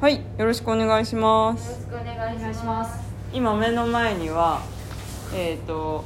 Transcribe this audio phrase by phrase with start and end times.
[0.00, 3.12] はいよろしくお願いしまよすろしくお願いします。
[3.32, 4.62] 今目の前には
[5.34, 6.04] えっ、と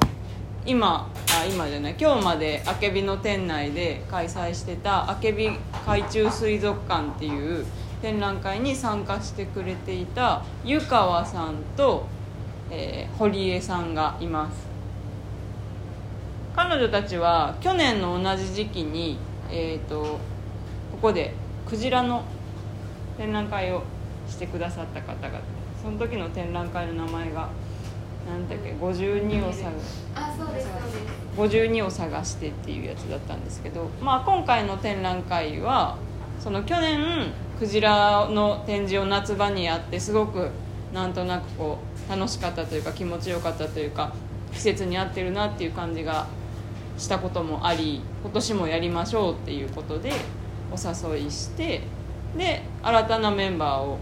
[0.65, 5.51] 今あ今じゃない今日まであけびの店内で開催してたあけび
[5.85, 7.67] 海中水族館っていう
[8.01, 12.07] 展覧会に参加してくれていた湯川さんと、
[12.71, 14.67] えー堀江さんがいます。
[16.57, 19.19] 彼女たちは去年の同じ時期に、
[19.51, 20.19] えー、とこ
[21.03, 21.35] こで
[21.69, 22.25] クジラの
[23.19, 23.83] 展覧会を
[24.29, 25.41] してくださった方々。
[25.83, 27.49] その時の展覧会の名前が
[28.27, 29.73] 何だっけ52を探
[30.15, 31.67] あそうですそうです。
[31.67, 35.97] 52を探してっていうやつだったんですけど、まあ、今回の展覧会は
[36.39, 40.51] その去年クジラの展示を夏場にやってすごく
[40.93, 44.13] なんとなくこう楽しかったというか気持ちよかったというか
[44.53, 46.27] 季節に合ってるなっていう感じが
[46.99, 50.13] したこともあり今年もやりましょうっていうことで
[50.71, 51.83] お誘いして
[52.37, 53.99] で新たなメンバーを、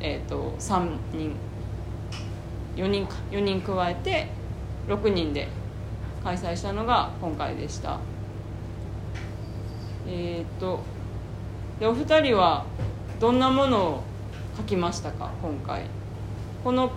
[0.00, 1.34] えー、と3人
[2.76, 4.28] 4人か4人加えて
[4.88, 5.48] 6人で
[6.22, 7.98] 開催したのが今回でした。
[10.06, 10.80] えっ、と
[11.78, 12.64] でお二人は
[13.20, 14.02] どんなものを
[14.56, 15.84] 書きましたか今回？
[16.62, 16.90] この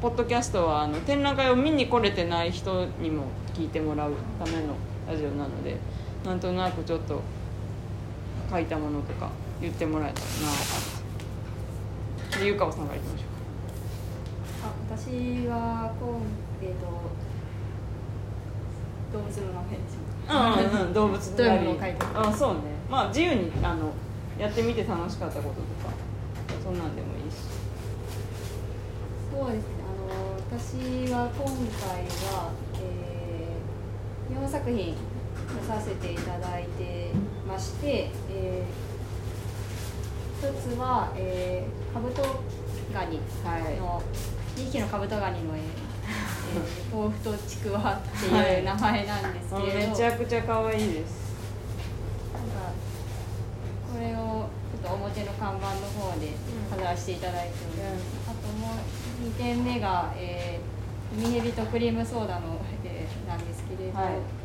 [0.00, 3.24] ポッドキャストはあの展覧会を見に来れてない人にも
[3.54, 4.74] 聞いてもらうための
[5.08, 5.78] ラジオなので
[6.24, 7.22] なんとなくちょっと
[8.50, 10.30] 書いたものとか言ってもらえたらな
[12.40, 13.24] でゆかおさんからいきましょ
[14.64, 16.18] あ私は今
[16.62, 16.86] えっ、と
[19.12, 20.36] 動物の名前でしょうん
[20.86, 21.20] うん動物の
[21.70, 22.60] を書いてあそうね。
[22.90, 23.92] まあ自由にあの
[24.38, 25.92] やってみて楽しかったこととか
[26.64, 27.36] そんなんでもいいし。
[29.30, 29.68] そうですね。
[29.84, 30.08] あの
[30.58, 30.76] 私
[31.12, 31.52] は今回
[32.32, 34.96] は、えー、4作品出
[35.66, 37.10] させていただいて
[37.46, 38.66] まして、えー、一
[40.52, 42.22] つは、えー、カブト
[42.92, 44.02] ガニはいの
[44.56, 45.94] 2匹のカブトガニの、えーえー
[46.94, 51.34] 豆腐とちくわっていう名前なんですけれど、めちゃくちゃ可愛いです
[52.32, 52.70] なんか
[53.92, 56.30] これをちょっと表の看板の方で
[56.70, 64.44] 飾らせていただいております、あともう2点目が、えー、海ヘビとクリームソーダの、えーなんですけれど、はい。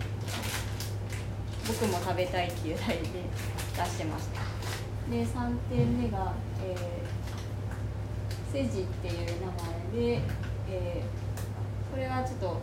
[1.70, 3.04] 僕も食べたいっていう題で
[3.78, 4.42] 出してました
[5.10, 6.34] で3点目が、
[6.64, 9.48] えー、セジっていう名
[10.02, 10.22] 前で、
[10.70, 11.20] えー
[11.92, 12.62] これはちょっと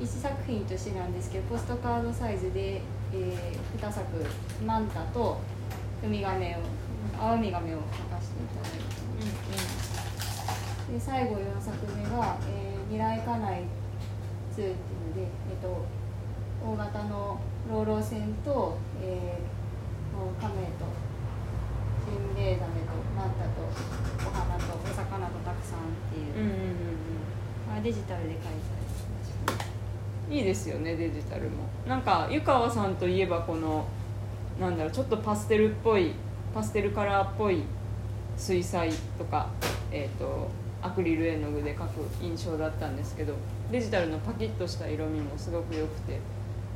[0.00, 2.80] 一作品としてなんですけどポストカードサイズで、
[3.12, 4.04] えー、2作
[4.66, 5.38] 「マンタ」と
[6.02, 8.72] 「ウミガメ」を青ウミガメを描かせていただい
[10.88, 13.62] てで最後4作目が「えー未来家内2」
[14.52, 15.84] っていうので、えっと、
[16.66, 17.38] 大型の
[17.70, 21.11] ローロー船と、えー、カメと
[22.12, 23.64] ジンベエザメとマンタと
[24.28, 26.92] お花とお魚とたくさんっていう、うんうんうん
[27.66, 31.64] まあ、デジタルで開催いいですよねデジタルも。
[31.86, 33.86] なんか湯川さんといえばこの
[34.60, 36.12] なんだろうちょっとパステルっぽい
[36.54, 37.62] パステルカラーっぽい
[38.36, 39.48] 水彩とか、
[39.90, 40.48] えー、と
[40.82, 43.34] アクリル絵の具で描く印象だったんですけど
[43.70, 46.18] デジタルのパキッとした色味もすごく良くて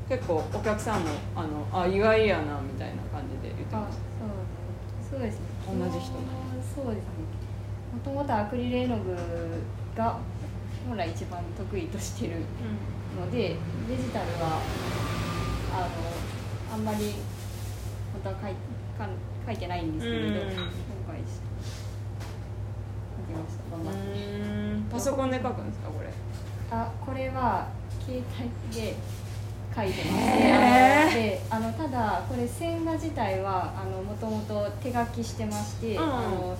[0.08, 4.15] 結構お客さんもあのあ意外やなみたいな感じで言ってあました
[5.16, 6.12] そうですね同じ人。
[6.76, 7.08] そうですね。
[7.90, 9.16] もともとアクリル絵の具
[9.96, 10.18] が
[10.86, 12.34] 本来一番得意としてる
[13.18, 13.56] ので
[13.88, 14.60] デジタルは
[15.72, 15.88] あ
[16.68, 17.14] のあんまり
[18.12, 18.54] 本当は書い
[18.98, 19.10] かん
[19.46, 20.34] 書いてないんですけれど、うん。
[20.34, 21.24] 今回書
[23.24, 23.64] きました。
[23.74, 24.44] 頑張って、う
[24.76, 24.86] ん。
[24.92, 26.10] パソコンで描くんですかこれ。
[26.70, 27.68] あこれは
[28.04, 28.94] 携帯で
[29.76, 30.24] 書いてます。
[30.24, 31.14] へー。
[31.14, 36.56] であのただこれ線画自体はあのもともと手書きしてまして、うんあの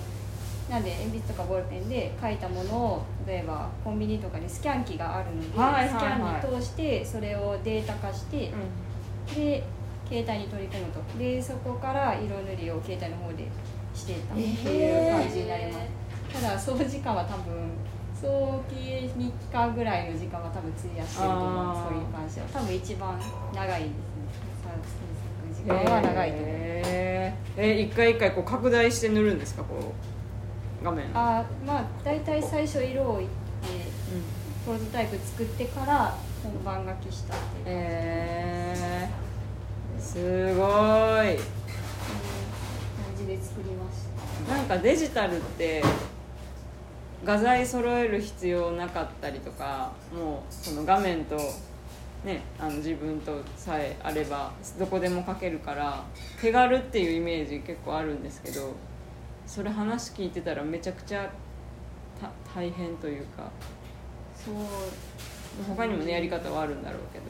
[0.69, 5.89] なんで鉛筆とかボールペンで書いたものを例えばコンビニとかにスキャン機があるので、はいはいはい。
[5.89, 8.51] スキャンに通してそれをデータ化して、
[9.33, 9.63] で
[10.09, 10.99] 携帯に取り込むと。
[11.17, 13.47] でそこから色塗りを携帯の方で
[13.95, 17.71] してたっていう感じになります、ただ総時間は多分
[18.19, 22.06] 早期3日ぐらいの時間は多分費やしてると思うそういう
[22.53, 23.19] 多分一番
[23.53, 23.95] 長いですね。
[24.63, 24.89] さ制
[25.73, 26.47] 作時間は長いと思う。
[26.49, 27.61] へー。
[27.61, 29.63] え一回一回こう拡大して塗るんですか？
[29.63, 29.93] こ
[30.81, 31.05] う画面。
[31.13, 33.33] あーまあ大体最初色をいって
[34.65, 39.09] プロトタイプ作ってから本番書きしたっていう、へえ
[39.99, 40.67] すごい。
[40.67, 41.39] 感
[43.17, 44.03] じで作りまし
[44.47, 44.53] た。
[44.55, 45.83] なんかデジタルって
[47.25, 51.35] 画材揃える必要なかったりとかもうその画面と
[52.25, 56.03] ね、あの自分とさえあればどこでも描けるから
[56.41, 58.73] 手軽っていうイメージ結構あるんですけど
[59.45, 61.31] それ話聞いてたらめちゃくちゃ
[62.19, 63.49] た大変というか
[64.35, 64.55] そう。
[65.67, 67.25] 他にもねやり方はあるんだろうけど。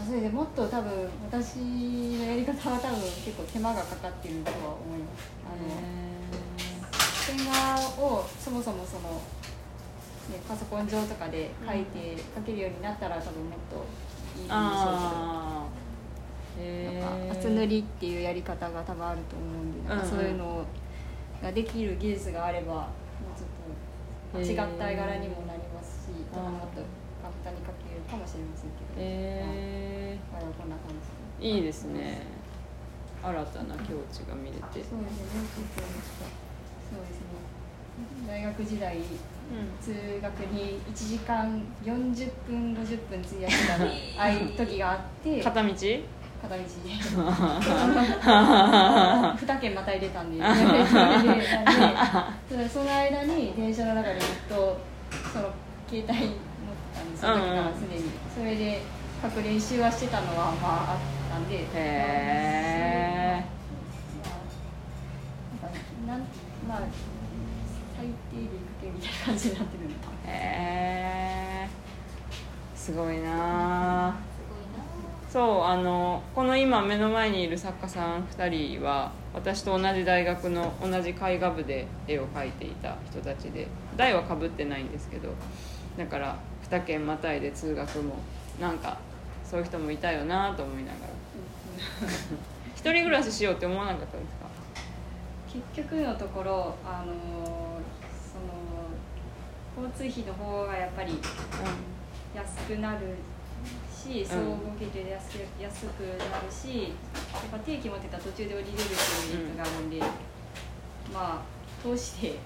[0.00, 0.92] あそれでもっと多分
[1.30, 5.30] 私のやり方は多分結構手間がかかってるとは思います。
[5.44, 9.20] あの点画をそもそもその、
[10.30, 13.84] ね、パソコン上とかで書いて書けるようになったら多分もっと
[14.38, 15.68] いいんでしょうああ
[16.56, 20.64] けへどなんえか厚塗りっていうやり方が多分あると思うんでなんかそういうの
[21.42, 22.82] ができる技術があればも
[23.34, 26.82] うちょっと違った絵柄にもなりますし多分もっと
[27.22, 30.88] 簡単に描けるかもしれませんけど、へえ我々はこんな感
[31.40, 31.54] じで。
[31.56, 32.22] いいですね
[33.22, 34.94] 新たな境地が見れてそうですね、
[36.90, 37.28] そうですね。
[38.26, 38.98] 大学時代、
[39.80, 43.76] 通学に1時間40分50分費やした
[44.22, 45.42] あい時があって。
[45.42, 45.62] 片
[46.40, 50.44] 片道道2県またいでたんで
[52.48, 54.78] それでその間に電車の中でずっと
[55.32, 55.50] その
[55.88, 56.12] 携帯持って
[56.94, 58.04] たんですよ、うんうんだからすでに。
[58.36, 58.82] それで
[59.20, 60.98] 書く練習はしてたのはまああっ
[61.32, 61.56] たんで。
[61.56, 63.44] へえ
[65.60, 65.72] まあ
[66.06, 66.20] なん
[66.68, 66.78] まあ
[67.96, 68.52] 最低限か
[68.90, 69.94] けみたいな感じになってるんだ
[70.26, 71.68] へえ
[72.74, 74.08] すごいな。
[74.08, 74.14] あ
[75.30, 78.48] そうあのこの今目の前にいる作家さん2
[78.78, 85.28] 人は私と同じ大学の同じ絵画部で絵を描いていた人たちで代はかぶってないんですけど
[85.98, 86.38] だから
[86.70, 88.14] 2県またいで通学も
[88.58, 88.96] なんか
[89.44, 91.08] そういう人もいたよなと思いながら。
[92.74, 94.46] 一人暮らししようって思わなかったですか？
[95.74, 97.77] 結局のところあの
[99.78, 101.18] 交通費の方がやっぱり
[102.34, 103.14] 安くなる
[103.88, 106.82] し総合系で安く安くなるし
[107.32, 110.00] やっぱ定期持ってたら途中で降りれるっていうメリットがあるんで、
[111.12, 111.42] まあ
[111.82, 112.38] 通して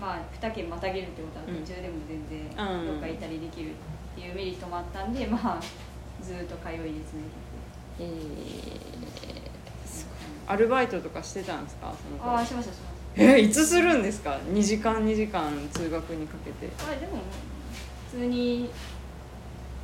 [0.00, 2.26] まあ2県またげるってことは途中でも全
[2.56, 2.86] 然うん。
[2.86, 3.74] どっか行ったりできるっ
[4.16, 5.60] ていうメリットもあったんで、まあ
[6.22, 7.20] ずっと通いですね
[8.00, 8.10] えー
[10.46, 11.94] アルバイトとかしてたんですか？
[12.20, 16.68] ああしましたしましえーいつするんですか？2時間2時間通学にかけて。
[16.76, 17.18] たあでも
[18.10, 18.70] 普通に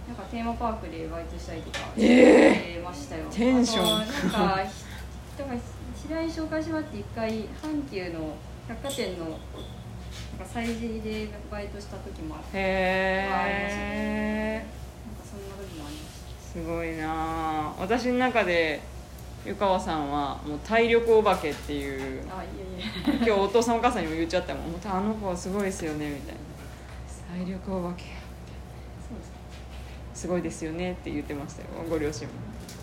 [0.08, 3.84] なんかテーマパークでバイトしたりとかえしてましたよ、テンション。
[3.87, 5.58] なんかひだから
[6.00, 8.34] 知り合紹介してもらって一回阪急の
[8.69, 9.40] 百貨店のなんか
[10.55, 14.67] 催事でバイトした時もあってへえ
[15.06, 18.81] なんかそんな時もありましすごいなあ私の中で
[19.47, 22.23] 湯川さんはもう体力お化けっていう
[23.07, 26.41] 今日お父さんお母さんにも言っちゃったもんあの子はすごいですよねみたいな。
[27.45, 28.05] 体力お化け
[30.15, 30.21] す。
[30.21, 30.27] す。
[30.27, 31.69] ごいですよねって言ってましたよ。
[31.89, 32.35] ご両親も。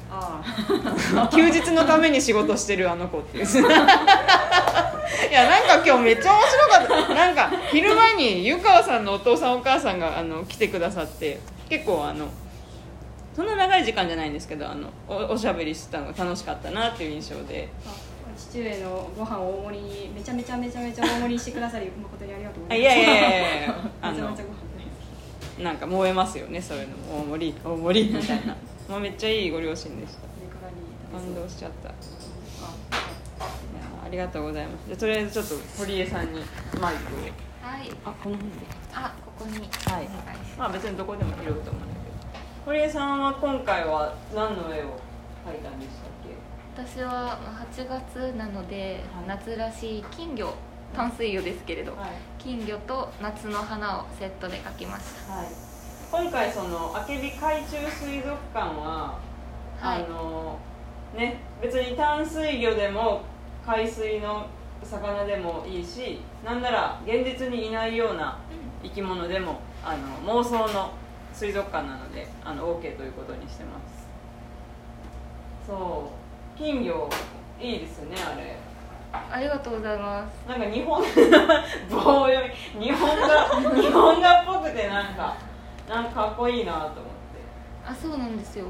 [0.10, 0.42] あ。
[1.36, 3.46] 休日のために仕事してるあの子っていう。
[3.46, 3.56] い
[5.34, 7.14] やなんか今日めっちゃ面白かった。
[7.14, 12.28] なんか昼間に湯川さんのお父さんお母さんがあの来てくださって結構あの
[13.36, 17.70] そんな長い時間じゃないんですけどあのおおしゃべりしてたのが楽しかったなっていう印象で。
[17.86, 22.90] あ父上のご飯を大盛りにめちゃめちゃめちゃめちゃ大盛りにしてくださり誠にありがとうございます。
[22.90, 23.76] あいやいやいやいや
[24.12, 26.98] めちゃめちゃご飯なんか燃えますよねそういうの。
[26.98, 28.56] も大盛り大盛りみたいな。
[28.90, 30.22] もうめっちゃいいご両親でした。
[31.18, 31.90] 感動しちゃった。
[31.90, 31.96] いや
[34.02, 34.86] あありがとうございます。
[34.88, 36.42] じゃあとりあえずちょっと堀江さんに
[36.82, 37.20] マイクを。
[37.62, 37.90] はい。
[38.04, 38.58] あこの辺で。
[38.94, 39.58] あ、ここに。
[39.58, 39.62] はい。
[39.62, 40.60] お願いします。
[40.60, 42.03] まあ別にどこでも拾うと思うんだけど
[42.66, 44.98] 堀江さんは今回は何の絵を
[45.46, 46.30] 描いたんでしたっけ？
[46.82, 49.28] 私はまあ8月なので、はい。
[49.28, 50.54] 夏らしい金魚
[50.96, 52.12] 淡水魚ですけれど、はい。
[52.40, 55.34] 金魚と夏の花をセットで描きました。
[55.34, 55.48] はい、
[56.10, 59.20] 今回そのあけび海中水族館は、
[59.82, 60.06] はい。
[60.06, 60.58] あの
[61.18, 63.24] ね別に淡水魚でも
[63.66, 64.48] 海水の
[64.84, 68.38] 魚でもいいしなんなら現実にいないような
[68.82, 70.92] 生き物でもあの妄想の
[71.44, 74.08] 水族館なのであの OK ということにしてます。
[75.68, 76.10] そ
[76.56, 76.58] う。
[76.58, 77.10] 金魚
[77.60, 78.56] いいですねあれ。
[79.12, 80.48] ありがとうございます。
[80.48, 81.04] なんか日本
[81.92, 82.38] 棒読
[82.80, 82.86] み。
[82.86, 85.36] 日本画 日本画っぽくてなんか
[85.90, 87.02] なんかかっこいいなと思って。
[87.86, 88.68] あそうなんですよ。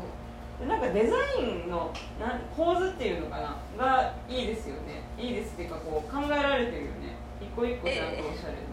[0.60, 3.38] でなんかデザインのなん構図っていうのか
[3.78, 3.86] な？
[3.86, 5.04] がいいですよね。
[5.16, 7.14] いいですっていうかこう考えられてるよね。
[7.40, 8.73] 一個一個ちゃんとおしゃれに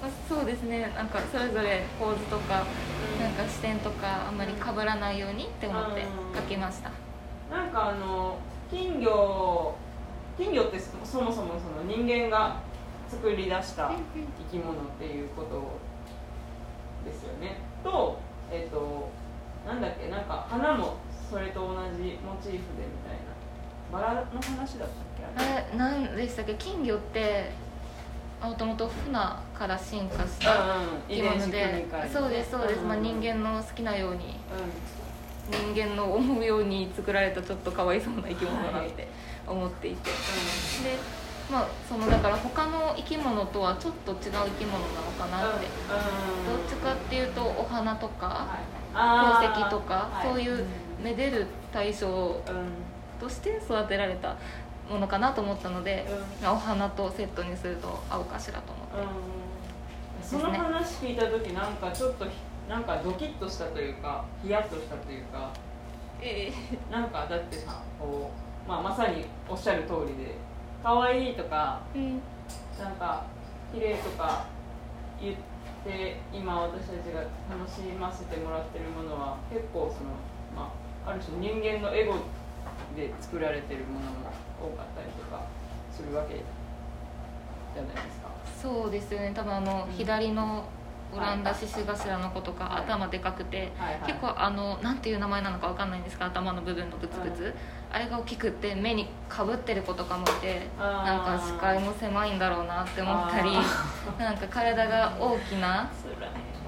[0.00, 0.92] て、あそうですね。
[0.94, 2.64] なんかそれぞれ構図とか
[3.20, 6.90] なんか視点とかあんまり被らないようにって思って描きました。
[7.50, 8.36] なんかあの
[8.70, 9.74] 金魚
[10.36, 12.60] 金魚ってそそもそもその人間が
[13.08, 13.90] 作り出した
[14.50, 15.78] 生き物っていうこと
[17.08, 17.58] ですよね。
[17.82, 18.18] と
[18.50, 19.08] えっ、と
[19.66, 20.96] なんだっけなんか花も
[21.30, 23.36] それと同じモチーフでみたいな。
[23.92, 25.54] バラの話だったっけあれ。
[25.54, 27.50] あれ何でしたっけ金魚って
[28.42, 29.18] もともと船
[29.58, 31.58] から進化した生き物で組み
[31.92, 39.08] 換えてそうですそうです、んまあ、人間の好きなようにう人間の思うように作られたちょっとかわいそうな生き物だなって
[39.46, 40.12] 思っていて、で
[41.50, 48.58] まあそのだから他の生き物とはちょっと違う生き物なのかなって、どっちかっていうとお花とか
[48.92, 50.64] 宝石とか、そういう
[51.00, 52.96] めでる対象うん。
[53.20, 54.36] として育てられた
[54.90, 56.06] ものかなと思ったので、
[56.42, 59.45] お花とセットにすると合うかしらと思って。
[60.26, 62.32] その話聞いた時なんかちょっとひ
[62.68, 65.52] なんかドキッとしたというかヒヤッとしたというか
[66.20, 66.52] え
[66.90, 68.32] なんかだってさこ
[68.66, 70.34] う、まあ、まさにおっしゃる通りで
[70.82, 72.20] 可愛いとかうん。
[72.78, 73.24] なんか
[73.72, 74.46] 綺麗とか
[75.20, 75.36] 言っ
[75.84, 80.10] て今私たちが楽しませてもらってるものは結構その、
[80.54, 80.72] ま
[81.06, 82.14] あ、ある種人間のエゴ
[82.96, 84.30] で作られてるものも
[84.60, 85.46] 多かったりとか
[85.94, 86.42] するわけ
[87.76, 88.28] じゃないですか。
[88.62, 89.32] そうですよね。
[89.34, 89.92] 多分あの、うん。
[89.92, 90.64] 左の
[91.14, 92.82] オランダ獅子頭の子とか、はい。
[92.82, 94.12] 頭でかくて、はいはい。
[94.12, 97.54] 結構あのなんていう名前なのかわかんないんですが頭の部分のブツブツ、うん
[97.92, 103.52] あれが大きくって目にかぶってる子とかもいてなんか視界も狭いんだろうなって思ったり
[104.18, 105.88] なんか体が大きな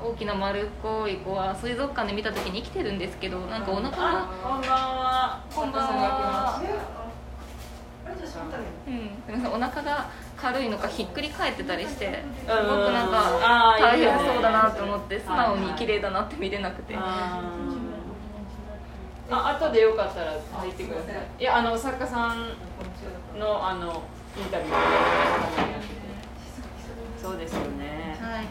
[0.02, 5.40] 大きな丸っこい子は水族館で見た時に生きてるんですけどなんかお腹あがこんばんは。
[5.54, 6.62] こんばんは。
[6.62, 6.90] う
[8.86, 10.06] うん、すみませんお腹が
[10.40, 17.42] 軽いのかひっくり返ってたりしてすごくんなんか大変そうだなと思って素直に綺麗だなって見れなくて、あ
[19.30, 21.42] 後でよかったら入ってください。
[21.42, 22.54] いやあの作家さん
[23.38, 24.02] のあの
[24.36, 24.76] インタビューで。
[27.20, 28.44] そうですよね、はい。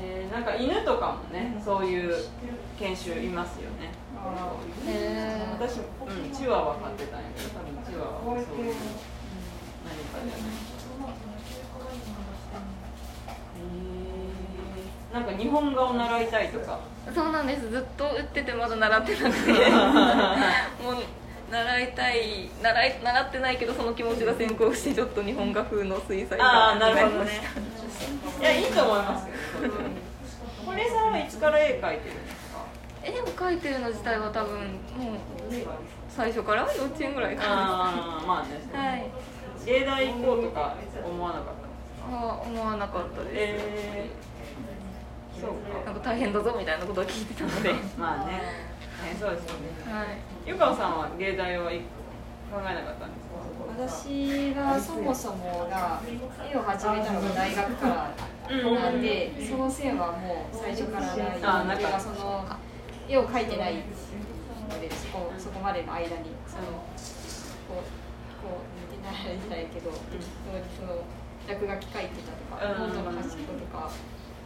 [0.00, 2.14] ねなんか犬とかもねそういう
[2.78, 3.90] 研修いますよね。
[5.58, 5.82] 私、う
[6.28, 8.56] ん、チワワ飼ってたんやけど多分チワワはそう
[15.12, 16.80] なんか日本画を習いたいとか。
[17.14, 17.68] そうなんです。
[17.70, 19.52] ずっと打っててまだ習ってなくて。
[20.84, 20.96] もう
[21.50, 27.30] 習いたい習い習ってないけどその気持ちが先行してちょっと日本画風の水彩画ああなるほどにりまね。
[27.30, 27.40] し
[28.38, 29.26] たいやいいと思います。
[29.62, 29.74] けど
[30.66, 32.58] 堀江さんはいつから絵描いてるんですか？
[33.02, 34.68] 絵を描いてるの自体は多分もう
[36.10, 36.62] 最初から？
[36.64, 38.60] 幼稚園ぐらいからああまあね。
[38.90, 39.06] はい
[39.68, 42.08] 芸大行こうとか思わなかったんですか？
[42.08, 45.50] まあ思わなかったです、えー、そう
[45.84, 45.84] か。
[45.84, 48.32] なんか大変だぞみたいなことを聞いてたので、はまあね。
[48.32, 48.40] ね
[49.20, 49.68] そうですよね。
[50.46, 51.80] い、湯川さんは芸大はい
[52.50, 53.36] 考えなかったんですか？
[53.76, 56.00] 私がそもそもが
[56.50, 58.10] 絵を始めたのが大学から
[58.80, 61.38] なんで、その線はもう最初からない。
[61.42, 62.00] あなんかっていうか。
[62.00, 62.46] その
[63.06, 66.32] 絵を描いてないのでそこそこまでの間に。
[66.46, 66.62] その
[67.68, 68.07] こう
[69.10, 71.04] こう見てないじゃないけど、そのその
[71.48, 72.92] 落書き書いてたとか、うん。
[72.92, 73.90] ノートの端っことか。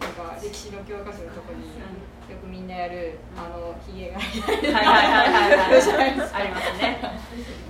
[0.03, 5.83] なんか歴史の教科書のとこによくみんなやるあのひげがはいはいはいはいはい。
[5.83, 6.99] じゃないですかありますね。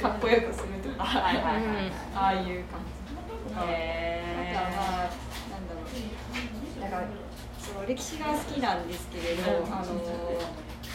[0.01, 4.57] かっこよくするとか、はいはいはいああいう感じへー。
[4.57, 5.13] あとはまあ
[5.53, 6.81] なんだろう。
[6.81, 7.05] なんか
[7.61, 9.75] その歴史が好きなんですけれど、うん。
[9.75, 9.93] あの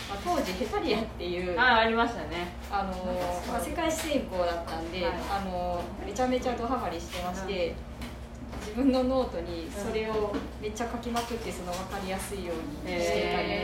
[0.10, 2.48] まあ、当時ヘタリアっていうあありましたね。
[2.72, 2.92] あの、
[3.52, 5.14] まあ、世界史専攻だったんで、はい。
[5.30, 7.76] あのめちゃめちゃドハマりしてまして、
[8.62, 13.64] 自分のノートにそれをめっちゃ書きまくってその分かりやすいようにしてたり、なん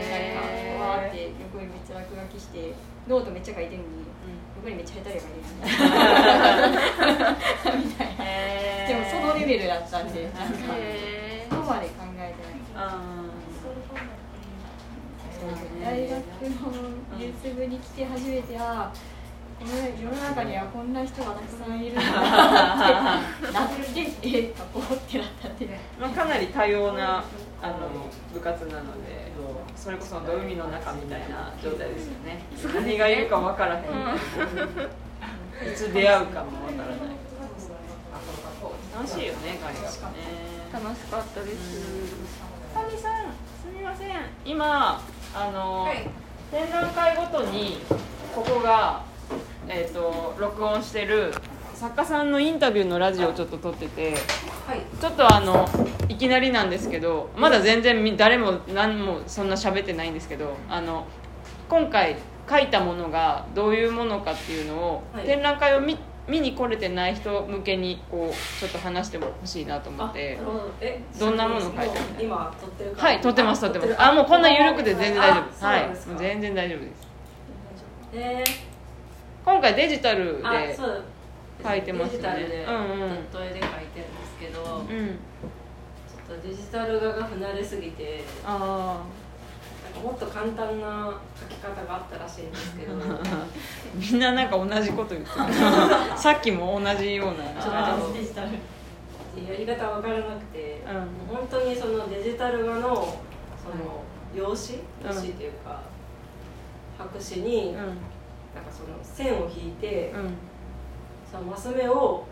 [0.78, 2.74] かわーって横にめっちゃ落書きして
[3.08, 4.04] ノートめっちゃ書いてるのに
[4.56, 5.44] 横にめっちゃヘタリア書いてる
[7.88, 8.24] みたいな。
[8.24, 8.88] へー。
[8.88, 12.32] でもそのレベルだったんで、なんか、へそこまで考えてない。
[12.76, 13.00] あ
[15.82, 16.72] 大学の
[17.18, 18.92] 美術部に来て初めては、
[19.58, 23.52] この世の中にはこんな人がたくさんいるんだなって。
[23.52, 25.68] なって、えっ、こうってなったって。
[26.00, 27.24] まあ、かなり多様な
[27.62, 27.76] あの
[28.32, 29.32] 部活なので
[29.74, 32.42] それこそど海の中みたいな状態ですよね。
[32.74, 33.82] 何がいるか分からへん、
[35.72, 36.98] いつ出会うかも分からない。
[38.94, 39.84] 楽しいよね海学
[40.14, 40.24] ね。
[40.72, 42.14] 楽しかったです、
[42.74, 44.08] かみさんすみません。
[44.44, 45.00] 今
[45.34, 46.08] あの、はい。
[46.50, 47.78] 展覧会ごとに
[48.34, 49.02] ここが、
[49.68, 51.32] えー、と録音してる
[51.74, 54.14] 作家さんのインタビューのラジオをちょっと撮ってて
[55.00, 55.68] ちょっとあの
[56.08, 61.06] いきなりなんですけどまだ全然み誰も何もそんな喋ってないんですけどあの
[61.68, 62.16] 今回
[62.48, 65.26] 書いたものがどういうものかっていうのを、はい。
[65.26, 70.36] 展覧会を見見に来れてない人向けにこうちょっと話してもほしいなと思って。
[70.36, 70.70] ど。
[70.80, 71.84] えどんなもの書いてる？
[71.86, 71.90] の
[72.20, 74.02] 今撮ってるはい撮ってます撮ってます。
[74.02, 75.60] あもうこんな緩くて全然大丈夫です。
[76.06, 76.12] か。
[76.12, 76.92] もう全然大丈夫です。
[78.14, 78.44] え
[79.44, 80.78] 今回デジタルで
[81.62, 82.18] 書いてますね。
[82.18, 82.88] デジタルで、うんうん。
[83.00, 85.18] ドット絵で描いてるんですけど、ちょっうん
[86.26, 89.04] とデジタル画が不慣れすぎてあなんか
[90.02, 92.94] もっと簡単な描き方があったらしいんですけど。
[92.94, 93.20] あ
[93.94, 95.54] みんななんか同じこと言ってる。
[96.18, 97.62] さっきも同じような。
[97.62, 98.48] ちょっとデジタル。
[99.48, 101.36] やり方わからなくて、うん。
[101.36, 102.94] 本当にそのデジタル画の
[103.62, 104.02] その
[104.34, 105.80] 用紙用紙っていうか、
[106.98, 107.76] 白紙に、うん。
[107.76, 107.96] なんか
[108.70, 110.34] その線を引いて、うん。
[111.30, 112.24] そのマス目を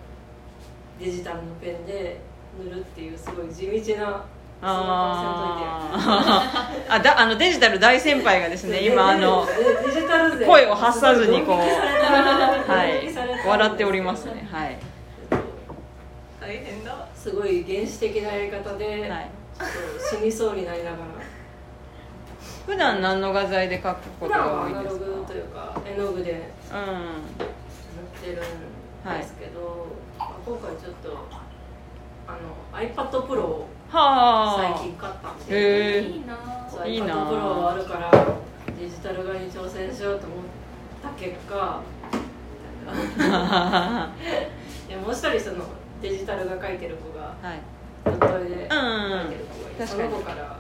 [0.99, 2.21] デジタルのペンで
[2.63, 4.25] 塗るっていうすごい地道な
[4.63, 6.95] あー。
[6.95, 9.47] あだ あのデジタル大先輩がですね今あの
[10.47, 13.13] 声を発さずにこうはい。
[13.47, 14.49] 笑っておりますね。
[14.51, 14.79] はい。
[16.41, 17.07] 大変だ。
[17.15, 19.31] すごい原始的なやり方で、はい。
[19.59, 19.69] ちょっ
[20.11, 21.03] と死にそうになりながら。
[22.67, 25.05] 普段何の画材で描くこ普とが多いんですか？
[25.27, 26.31] というか絵の具で
[26.73, 26.79] うん。
[26.79, 27.47] 塗
[28.21, 29.87] ってるんですけど、
[30.19, 31.19] まあ今回ちょっと
[32.29, 36.37] あの iPad Pro をはあ最近買ったんで、へえいいな
[36.71, 38.11] そういい iPad な Pro あるから
[38.79, 40.39] デジタル画に挑戦しようと思っ
[41.03, 41.81] た結果
[44.89, 45.65] いやもう一人その
[46.01, 47.61] デジタル画描いてる子がはい。
[48.05, 48.69] ドット絵でうん。
[48.69, 50.13] 描いてる子がいて、そ確かに。
[50.13, 50.57] の子からあの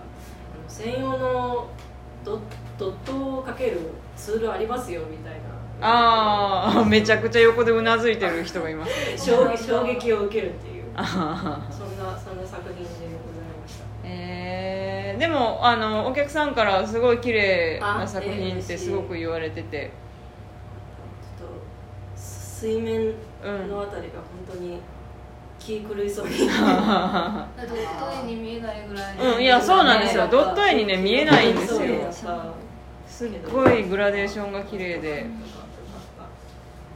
[0.68, 1.66] 専用の
[2.24, 2.38] ド
[2.78, 3.80] ドットをかける
[4.16, 5.40] ツールありますよみたいな。
[5.84, 8.90] ああ めちゃくちゃ横でうなずいてる人がいます。
[9.10, 10.84] ね衝撃衝撃を受けるっていう。
[10.94, 11.60] あはは。
[11.70, 13.11] そんなそんな作品で
[15.22, 19.92] でもあのお客さんからすごい綺麗な作品ってあすごく言われてて。
[21.38, 21.54] ちょっと
[22.16, 23.14] 水面
[23.68, 24.14] のあたりが
[24.48, 24.80] 本当に
[25.60, 29.16] 気狂いそうに、 ドット絵に見えないぐらい。
[29.16, 30.26] うんいやそうなんですよ。
[30.26, 32.12] ドット絵にね見えないんですよ。
[33.06, 35.26] すっごいグラデーションが綺麗で。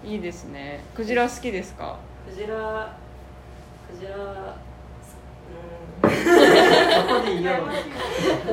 [0.04, 0.80] いいですね。
[0.97, 1.97] クジラ好きですか？
[2.28, 2.92] クジラ
[3.88, 4.65] クジラそ
[7.02, 7.66] こで言おう。
[7.66, 7.70] うん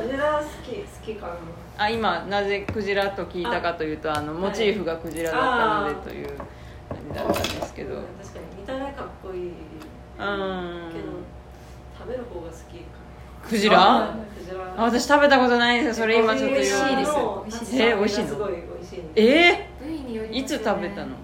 [0.02, 1.34] クジラ好き好きかな
[1.76, 6.46] あ今なぜクジラと聞いたかというとあのモチーフがクジラだったのでという感
[7.08, 7.94] じだったんですけど。
[7.94, 9.54] うん確かに見た目かっこいいうん
[10.92, 11.04] けど
[11.98, 12.84] 食べる方が好きか
[13.42, 14.16] クジラ？
[14.38, 14.74] クジラ。
[14.76, 16.54] あ私食べたことないんですよそれ今ちょっと。
[16.54, 17.44] 美味しいですよ。
[17.44, 17.82] 美味しいです。
[17.82, 18.28] え美味しいの？
[18.28, 19.28] すごい美味しいんです。
[19.28, 19.68] え？
[19.82, 21.16] 部位によりー、いつ食べたの？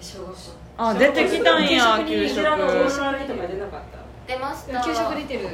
[0.00, 0.36] 小学校。
[0.76, 2.34] あ出てきたんや給食。
[2.34, 2.88] クジラのオーロラ
[3.24, 3.98] とか出なかった
[4.32, 4.80] 出ました。
[4.82, 5.48] 給食出てる。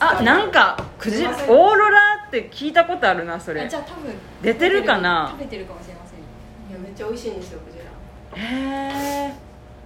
[0.00, 3.62] あなんかクジオーロラって聞いたことあるなそれ。
[3.62, 5.28] あじゃあ多分出てるかな？
[5.30, 6.18] 食べてるかもしれません。
[6.18, 7.84] いやめっちゃ美味しいんですよクジラ
[8.42, 9.32] へ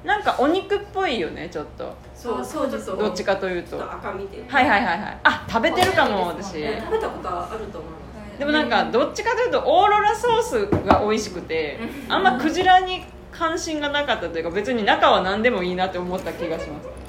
[0.05, 1.95] えんかお肉っぽいよねちょっと。
[2.14, 3.83] そうそうですどっちかというと。
[3.83, 5.19] 赤みてはいはいはいはい。
[5.25, 6.62] あ食べてるかも私。
[6.62, 8.38] え食べたことあると思います。
[8.38, 16.88] でもなんかどっちかというとオーロラソースが美味しくてあんまクジラに関心がなかったというか別に中は何でもいいなって思った気がします。
[16.88, 16.99] え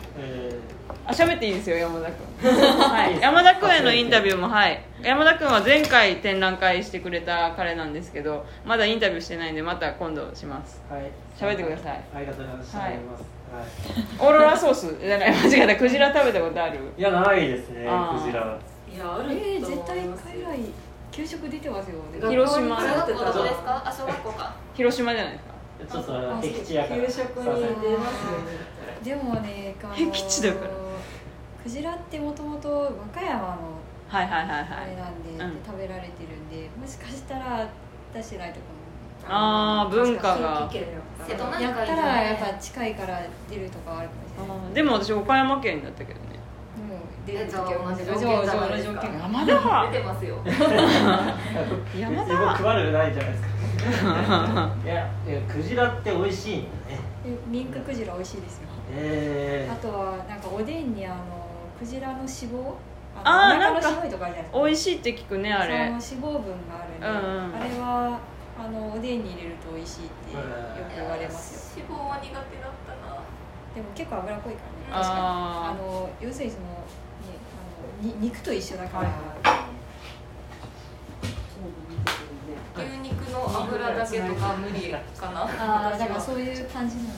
[1.05, 2.51] あ喋っていいですよ山田君。
[2.79, 3.19] はい。
[3.19, 4.81] 山田君へのインタビューもはい。
[5.01, 10.81] 山田君は前回展覧会してくれた彼なんですけどまだインタビューしてないんでまた今度します。
[10.89, 11.11] ーはい。
[11.37, 12.01] 喋ってください。
[12.15, 12.77] ありがとうございます。
[12.77, 12.99] はい。
[14.19, 14.95] オーロラソース？
[15.01, 15.75] じゃない間違えた。
[15.75, 16.77] クジラ食べたことある？
[16.97, 18.57] いやないですねクジラ。
[18.93, 20.59] いやあるえー、と絶対海外
[21.11, 22.29] 給食出てますよね。
[22.29, 22.79] 広島。
[22.79, 23.81] 小学校どこですか？
[23.85, 24.53] あ小学校か。
[24.75, 25.51] 広島じゃないですか？
[25.91, 27.01] ちょっと僻地やから。
[27.01, 28.07] 給食に出ますよね
[29.03, 30.71] でもね僻地だから
[31.63, 34.67] クジラってもともと和歌山のはいはいはいはい。
[34.83, 35.61] あれなんで、うん。
[35.61, 37.67] で食べられてるんでもしかしたら
[38.13, 38.59] 私らとか
[39.29, 40.69] あー文化が。
[41.59, 44.57] やったらやっぱ近いから出るとかはあるかもしれない。
[44.57, 46.25] あーでも私岡山県だったけどね。
[46.75, 50.37] でも出る時は同じ条件じゃないですか条件が山田は出てますよ。
[51.95, 53.51] 山田悪くないじゃないですか。
[54.83, 56.99] いやいやクジラって美味しいんだね。
[57.23, 58.67] でミンククジラ美味しいですよ。
[58.93, 61.15] えあとはなんかおでんにあの
[61.81, 62.75] クジラの脂肪？
[63.23, 64.59] あーのお腹のなんか白いとかあるじゃないですか。
[64.59, 65.73] 美味しいって聞くねあれ。
[65.99, 67.17] その脂肪分があるんで、うんう
[67.49, 67.55] ん。
[67.55, 68.19] あれは
[68.61, 70.45] あのおでんに入れると美味しいってよく
[70.95, 71.85] 言われますよ。
[71.89, 72.45] 脂肪は苦手だっ
[72.85, 73.17] たな。
[73.73, 74.61] でも結構脂っこいか
[74.93, 75.21] らね確かに。
[75.25, 76.77] ああの要するにその,、ね、
[77.57, 79.09] あのに肉と一緒だから、
[82.77, 85.41] 牛肉の油だけとか無理かな。
[85.41, 87.15] ああだからそういう感じなのか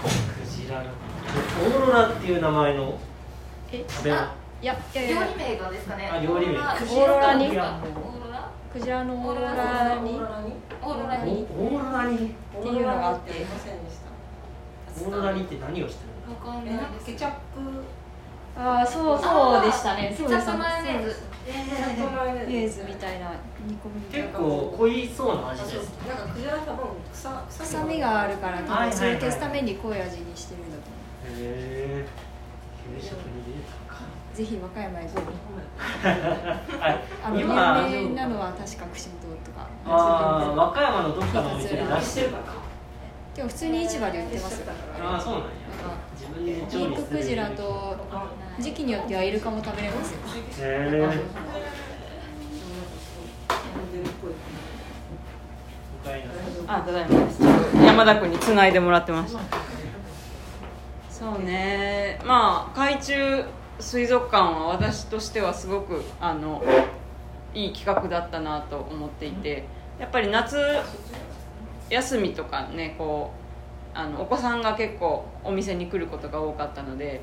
[0.00, 2.98] クジラのオーロラっていう名前の
[3.72, 4.22] え食べ物。
[4.62, 5.14] いやいやいや。
[5.14, 6.10] 料理名がですかね。
[6.12, 6.58] あ料理名。
[6.58, 7.34] オーロラ。
[7.34, 7.62] にオーロ
[8.30, 8.50] ラ。
[8.72, 10.10] クジラのオーロラに。
[10.10, 11.46] オーロラに。
[11.56, 12.16] オーロラおに。
[12.16, 15.08] っていうのがあってオーロラにませんでした。
[15.08, 16.10] オーロラにって何をしてる
[16.46, 17.36] わかんえないケチャップ。
[18.56, 20.14] ああそうそうでしたね。
[20.16, 20.58] ケチャップそうです。
[20.58, 21.16] マヨネーズ。
[21.46, 21.52] ケ
[22.52, 23.32] ユーズみたいな。
[23.66, 27.28] 煮込み結構濃いそうな味ですなんかクジラ多分臭
[27.64, 30.99] 臭みがあるから多分それ消すために濃い味にしてるんだと思
[34.34, 39.66] ぜひ和歌山へごあ あの今有名なのは確か串本とか。
[39.84, 42.38] 和歌山のどっかのお店で出してるか
[43.34, 44.72] でも普通に市場で売ってますよ。
[45.02, 45.50] ああそうなんや。
[46.96, 47.96] ククジラと
[48.58, 50.18] 時期によってはイルカも食べれますよ。
[50.60, 51.20] へえ
[56.66, 57.42] あただいまです。
[57.84, 59.40] 山田君につないでもらってました
[61.20, 62.18] そうね。
[62.24, 63.44] まあ海中
[63.78, 66.64] 水族館は私としてはすごくあの
[67.52, 69.64] いい企画だったなと思っていて
[69.98, 70.56] やっぱり夏
[71.90, 73.32] 休みとかねこ
[73.94, 77.20] うあのお子さんが結構お店に来ることが多かったので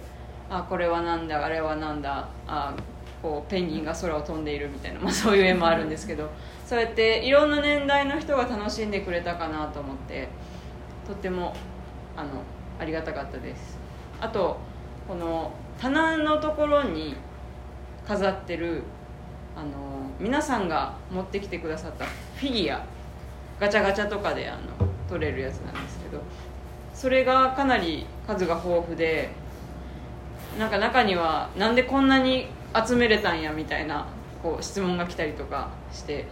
[0.48, 2.76] あこれはなんだあれはなんだあ
[3.24, 6.30] こうペンギンが空を飛んでいるみたいな、まあ、そういう絵もあるんですけど
[6.68, 10.28] そうやっていろんな年代の人が楽しんでくれたかなと思って
[11.08, 11.56] とっても
[12.16, 12.44] あの
[12.80, 13.87] ありがたかったです。
[14.20, 14.58] あと
[15.08, 17.16] この棚のところに
[18.08, 18.84] 飾ってる
[19.56, 19.68] あの
[20.20, 22.84] 皆さんが持ってきてくださったフィギュア
[23.60, 24.62] ガチャガチャとかであの
[25.10, 26.22] 取れるやつなんですけど
[26.94, 29.30] それがかなり数が豊富で
[30.60, 32.48] なんか中にはなんでこんなに
[32.88, 34.08] 集めれたんやみたいな
[34.42, 36.26] こう質問が来たりとかして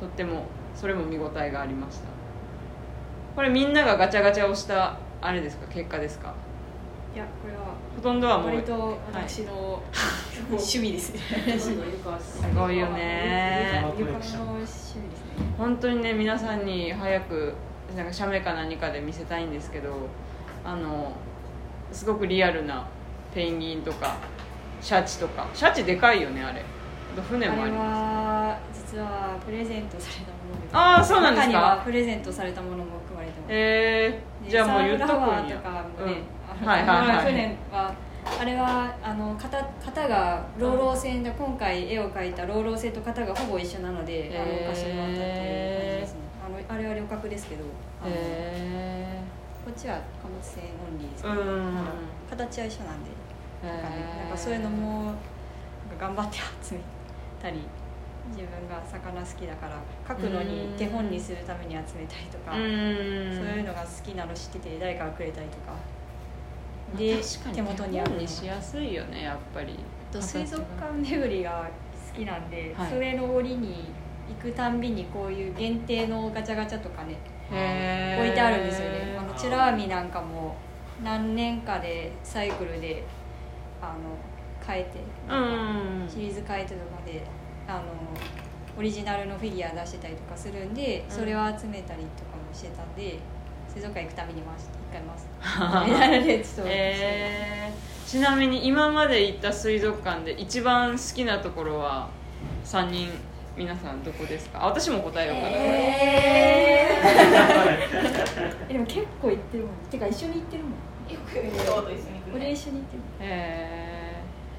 [0.00, 2.04] とってもそれも見応えがありました。
[3.34, 6.34] これみんながガチャガチャをしたあれですか結果ですか？
[7.16, 9.82] いやこれはほとんどはもう割と私の
[10.50, 11.58] 趣味ですね。
[11.58, 11.70] す
[12.54, 13.82] ごいよね。
[13.98, 15.00] 床の趣味ですね。
[15.56, 17.54] 本当にね皆さんに早く
[17.96, 19.94] なんか写メか何かで見せたいんですけど
[20.62, 21.10] あの
[21.90, 22.86] すごくリアルな
[23.34, 24.18] ペンギンとか
[24.82, 25.48] シャチとか。
[25.54, 26.62] シャチでかいよねあれ。
[27.30, 27.96] 船もあります。
[27.96, 30.68] は実はプレゼントされたもので。
[30.68, 31.52] すあーそうなんですか。
[31.52, 33.54] 中にはプレゼントされたものも含まれてます。
[33.54, 35.16] えー、じゃあもう言っとくんや。
[35.16, 37.32] ーとかもね、あのはいはいはい。
[37.32, 37.94] 船は
[38.40, 45.34] あれはあの型型がローロー線で今回絵を描いたローロー線と型がほぼ一緒なので、あの貸してもらったっていう
[45.78, 46.20] 感じですね。
[46.44, 47.64] あのあれは旅客ですけど
[48.02, 49.22] あのへ
[49.64, 51.34] こっちは貨物船オンリーですけど、
[52.30, 53.10] 形は一緒なんで
[53.62, 55.14] なんか,、ね、なんかそういうのも
[55.98, 56.80] 頑張って集め
[57.40, 57.62] たり
[58.30, 62.60] 自分が魚好きだから書くのに手本にするために集めたりとか、うん。
[62.60, 65.72] そういうのが好きなの知ってて誰かがくれたりとか
[66.96, 67.20] で
[67.52, 69.78] 手元にあるしやすいよねやっぱり。
[70.12, 71.68] と水族館巡りが
[72.14, 72.90] 好きなんで、はい。
[72.90, 73.90] それの折に
[74.28, 77.16] 行くたんびにこういう限定のガチャガチャとかね
[78.18, 79.16] 置いてあるんですよね。
[79.18, 80.56] あのチュラーミなんかも
[81.02, 83.04] 何年かでサイクルで
[83.80, 84.16] あの
[84.66, 87.22] 変えてうんシリーズ変えてとかで
[87.68, 87.82] あの
[88.78, 93.18] オリジナルのフィギュア出してたりとかするんでそれを集めたりとかもしてたんで
[93.76, 95.28] 水族館行くたびに回して一回回す。
[95.92, 102.08] みたいなでちょっと、えー、ちなみに今まで行った水族館で一番好きなところは
[102.64, 103.10] 3人
[103.54, 104.62] 皆さんどこですか？
[104.62, 108.68] あ私も答えようかな、えー。
[108.72, 109.74] でも結構行ってるもん。
[109.90, 110.72] てか一緒に行ってるもん。
[111.12, 111.40] よく京
[111.82, 114.16] 都一緒に行く俺一緒に行ってるえ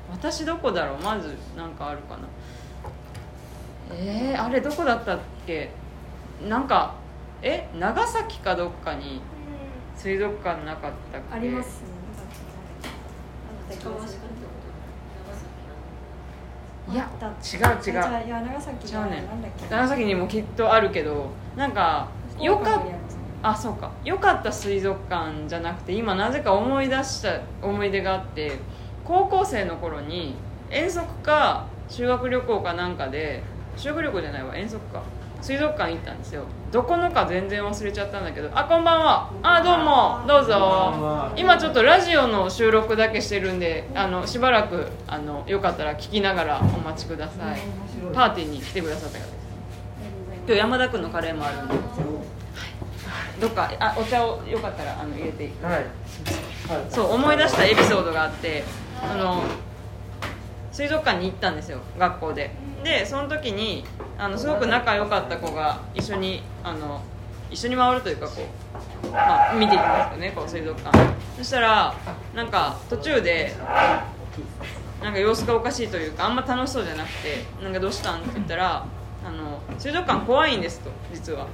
[0.10, 0.98] ー、私どこだろう？
[1.04, 2.22] まずなんかあるかな。
[3.92, 5.70] えー、あれどこだったっけ？
[6.48, 6.94] なんか
[7.41, 9.21] え長崎かどっかに
[9.95, 11.36] 水族館なかったっけ？
[11.36, 11.84] あります
[16.89, 17.93] いや違う違う。
[17.95, 19.28] 長崎が違うね。
[19.69, 22.08] 長崎にもきっとあるけどなんか
[22.39, 22.82] よかっ
[23.43, 23.91] あそうか。
[24.04, 28.54] 良かった水族館じゃなくて今なぜか思い出した思い出があって
[29.04, 30.36] 高校生の頃に
[30.69, 33.43] 遠足か修学旅行かなんかで
[33.76, 35.04] 修学旅行じゃないわ遠足か。
[35.41, 36.45] 水族館行ったんですよ
[36.78, 38.52] どこのか全然忘れちゃったんだけど。
[38.54, 39.32] あこんばんは。
[39.42, 40.24] あどうも。
[40.28, 41.34] どうぞ。
[41.36, 47.60] 今ちょっとラジオの収録だけしてるんであのしばらくあのよかったら聞きながらお待ちください。
[48.13, 49.34] パーティーに来てくださった方です。
[50.46, 51.74] 今日山田君のカレーもあるんで。
[53.42, 55.74] どっかあお茶をよかったらあの入れてはい。
[55.74, 55.84] はい。
[56.90, 58.63] そう思い出したエピソードがあって
[59.02, 59.42] あの
[60.78, 62.52] 水族館に行ったんですよ学校で
[62.84, 63.84] でその時に
[64.16, 67.02] あのすごく仲良かった子が一緒にあの
[67.50, 68.44] 一緒に回るというかこ
[69.04, 70.96] う、まあ、見ていきますよねこう水族館
[71.36, 71.96] そしたら
[72.36, 73.56] なんか途中で
[75.02, 78.86] なんか様子がおかしいというかあんま楽しそうじゃなくて「なんかどうしたん?」って言ったら
[79.26, 81.48] あの「水族館怖いんです」と実は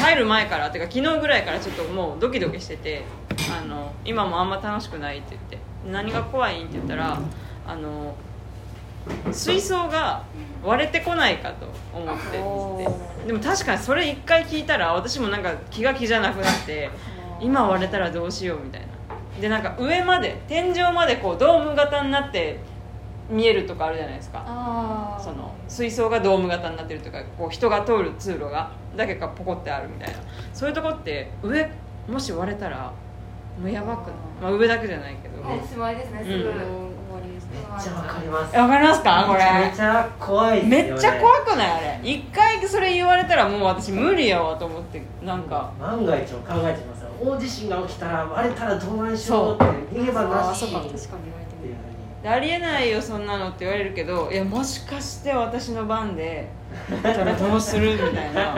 [0.00, 3.02] 入る前からてか昨日ぐらいからちょっともうドキドキしてて
[3.60, 5.58] あの今もあんま楽しくないって言って
[5.90, 7.18] 何が怖いんって言ったら
[7.66, 8.14] あの
[9.32, 10.24] 水槽が
[10.62, 16.90] 割れてこないかと思ってでも確かにそれ一回聞いたら私もなんか気が気じゃなくなって
[17.40, 18.86] 今割れたらどうしようみたいな。
[19.40, 22.60] でなんか上まで天井までこうドーム型になって
[23.28, 24.44] 見えるとかあるじゃないですか。
[24.46, 30.18] あその水槽がドーム型になってるとかこう人が通る通路がだけがポコってあるみたいな。
[30.52, 31.68] そういうとこって上
[32.08, 32.92] もし割れたら
[33.60, 35.42] もうやばくない、まあ、上だけじゃないけど。
[35.42, 36.93] おしまいですねすぐ、うん
[37.54, 38.56] めっちゃわかります。
[38.56, 39.24] えわかりますか？
[39.26, 41.70] こめちゃめれちゃ怖いですよ、ね、めっちゃ怖くない？
[41.70, 42.00] あれ。
[42.02, 45.72] 一回それ言われたらもう私無理やわと思ってなんか。
[45.80, 47.08] 万が一を考えちゃいますよ。
[47.22, 50.96] 大地震が起きたら割れたらどうなんしょうって逃げ場なしそうか確か
[52.24, 56.48] にありえないよそんなのって言われるけどいやもしかして私の番で
[57.02, 58.54] だったらどうするみたいな。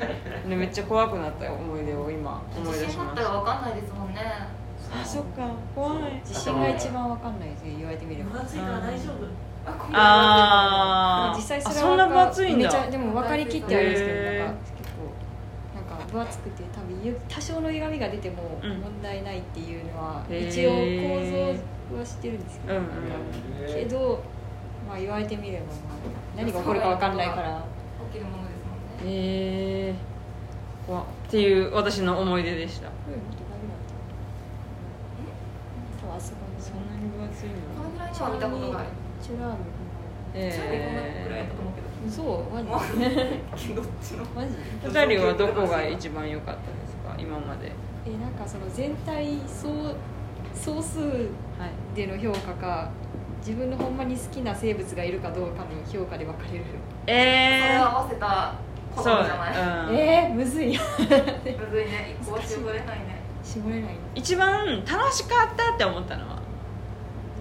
[0.48, 4.20] でめっちゃ怖くなった思い出を今思い出地しました震あっら分かんないですもんね
[4.92, 6.20] あそっか怖い。
[6.24, 8.30] 地震が一番わかんないですね言われてみれば。
[8.30, 9.70] 分厚いから大丈夫？
[9.70, 11.36] あこんあー。
[11.36, 15.04] 実際それはあそんな分厚いんめっちゃだでも分かりきってあるんですけどなんか結構
[15.74, 21.20] なんか分厚くて多分ゆ多少の歪みが出てもうん問題ないっていうのは一応構
[21.92, 23.74] 造は知ってるんですけど、うんうん。
[23.74, 24.22] けど
[24.88, 25.74] まあ言われてみれば、まあ、
[26.36, 27.64] 何が起こるか分かんないから。
[28.12, 29.12] 起きるものですもんね。
[29.12, 29.94] へえ
[30.86, 31.04] 怖っ。
[31.04, 32.88] っていう私の思い出でした。
[32.88, 33.16] これ
[36.20, 38.86] もっとダメだった多分あそんなに分厚いのこのぐらいしか見たことない
[39.22, 39.64] チュラーム
[40.30, 42.62] 最後このぐらいえだと思うけど嘘マ
[43.56, 47.72] ジどっちのマジー、二人はどこが一番良かったですか今まで
[48.06, 49.94] えなんかその全体総
[50.54, 51.28] 総数
[51.94, 56.64] での評価かはい自分のほんまに好きな生物がいるかどうかの評価で分かれる
[57.06, 58.54] ええー、それを合わせた
[58.94, 63.19] こー、そうとじゃない、うんえー、むずいむずいね一個は絞れないね
[63.50, 63.94] 絞れない。
[64.14, 66.38] 一番楽しかったって思ったのは？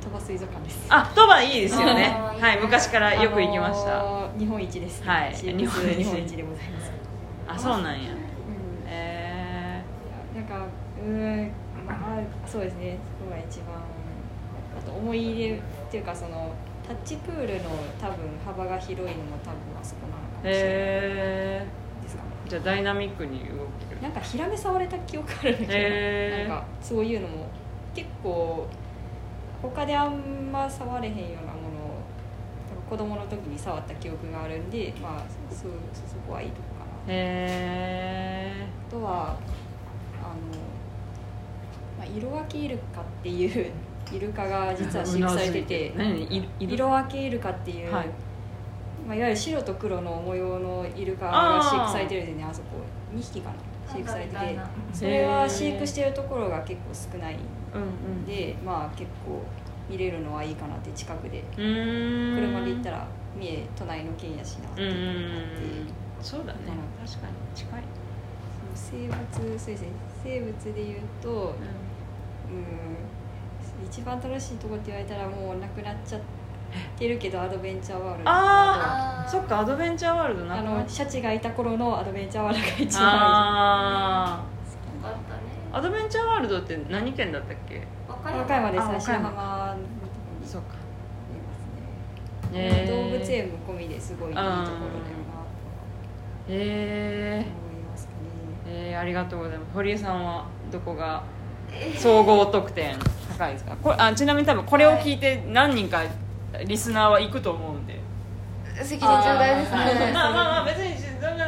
[0.01, 0.85] 鳥羽水族館です。
[0.89, 2.15] あ鳥羽いいですよね。
[2.39, 6.91] はい昔からよく行きました、あのー日本一です、はい日本一日本一でございます、
[7.47, 8.11] あそうなんや。
[8.11, 8.17] うん。
[8.87, 9.83] え
[10.33, 10.65] なんか
[10.99, 11.11] うー
[11.45, 11.51] ん
[11.85, 12.97] まあそうですね。
[13.19, 16.53] そこが一番あと思い入れっていうかその
[16.87, 17.69] タッチプールの
[18.01, 20.61] 多分幅が広いのも多分あそこなのかー、もしれない。
[20.63, 21.65] え
[22.03, 22.29] ですかね。
[22.47, 23.45] ー、じゃあダイナミックに動
[24.01, 27.47] なんかヒラメ触れた記憶あるんだけど、なんかそういうのも
[27.93, 28.67] 結構
[29.61, 32.01] 他であんま触れへんようなものを
[32.89, 37.13] 子供の時に触った記憶があるんでまあそそそこはいいとこかな。
[37.13, 39.37] へあとはあの、
[41.97, 43.71] まあ、色分けイルカっていう
[44.13, 45.93] イルカが実は飼育されてて
[46.59, 48.07] 色分けイルカっていう、はい。
[49.07, 52.67] まあ、いわゆる白と黒の模様のイルカが飼育されてるんでねあそこ。
[53.13, 53.55] 2匹かな
[53.91, 54.59] 飼育されてて
[54.93, 57.33] それは飼育してるところが結構少ない。
[57.33, 58.25] んうん。
[58.25, 59.41] でまあ結構
[59.89, 61.43] 見れるのはいいかなって近くで。
[61.55, 66.21] 車で行ったら三重隣の県やしなってうんうんういうのがあって。
[66.21, 66.59] んそうだね。
[66.67, 67.07] うん。
[67.07, 67.83] 確かに近い、
[68.75, 69.87] 生物そうですね。
[70.23, 71.55] 生物で言うと
[72.49, 73.85] うん。
[73.87, 76.38] 一番楽しいとこって言われたらもうなくなっちゃって
[77.07, 78.29] るけどアドベンチャーワールド。
[78.29, 80.59] ああーそっかアドベンチャーワールドな。
[80.59, 84.43] あのシャチがいた頃のアドベンチャーワールドが一番あ
[84.97, 85.77] よかったねー。
[85.77, 87.85] アドベンチャーワールドって何県だったっけ？
[88.07, 88.81] 和和歌山です。
[88.81, 89.29] あ和歌山。
[89.29, 89.77] 白浜
[90.45, 90.79] そうか。
[92.51, 94.71] ね、動物園も込みですごいいいところだよなと
[96.49, 98.17] へえ思いますかね。
[98.67, 99.71] えー、ありがとうございます。
[99.75, 101.21] 堀江さんはどこが
[101.95, 102.97] 総合得点
[103.37, 103.75] 高いですか？
[103.75, 106.01] これあちなみに多分これを聞いて何人か
[106.65, 107.99] リスナーは行くと思うんで。
[108.83, 111.45] 責任重大ですまあねまあまあ別にそんな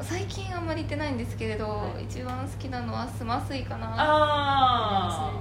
[0.00, 2.04] 最近あんまり行ってないんですけれど、はい。
[2.04, 3.88] 一番好きなのはスマスイかな。
[3.88, 5.32] ああ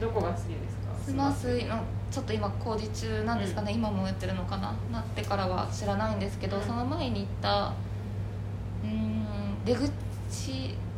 [0.00, 0.94] どこが好きですか？
[1.04, 4.72] スマスイのちょっと今工事中なんですかね、今もやってるのかな。
[4.92, 6.62] なってからは知らないんですけど、うん。
[6.62, 7.72] その前に行った
[8.84, 9.90] うーん出口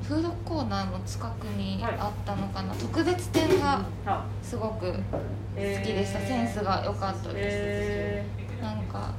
[0.09, 4.95] フードコーナーの近くにあったのかな、特別展があすごく好
[5.55, 5.61] き
[5.93, 6.27] でした、えー。
[6.27, 8.27] センスが良かったです、え
[8.63, 9.13] なんか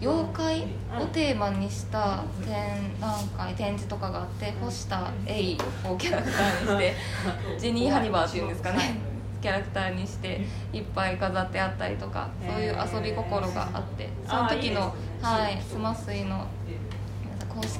[0.00, 0.62] 妖怪
[1.02, 2.54] をテーマにした展
[3.00, 6.94] 覧会展示とかがあって干したエイをキャラクターにして
[7.58, 9.10] ジェニー・ハニバーっていうんですかね。
[9.42, 16.59] キャラクターにしていっぱい飾ってあったりとかそういう遊び心があってその時のはいスマスイの公